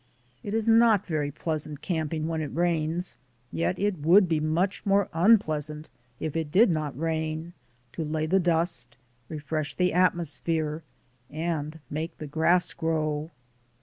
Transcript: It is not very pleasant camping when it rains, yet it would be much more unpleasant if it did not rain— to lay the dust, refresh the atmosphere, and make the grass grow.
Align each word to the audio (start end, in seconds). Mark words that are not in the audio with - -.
It 0.41 0.55
is 0.55 0.67
not 0.67 1.05
very 1.05 1.29
pleasant 1.29 1.83
camping 1.83 2.27
when 2.27 2.41
it 2.41 2.51
rains, 2.55 3.17
yet 3.51 3.77
it 3.77 3.99
would 3.99 4.27
be 4.27 4.39
much 4.39 4.83
more 4.83 5.09
unpleasant 5.13 5.89
if 6.19 6.35
it 6.35 6.51
did 6.51 6.71
not 6.71 6.97
rain— 6.99 7.53
to 7.93 8.03
lay 8.03 8.25
the 8.25 8.39
dust, 8.39 8.97
refresh 9.29 9.75
the 9.75 9.93
atmosphere, 9.93 10.81
and 11.29 11.77
make 11.91 12.17
the 12.17 12.25
grass 12.25 12.73
grow. 12.73 13.29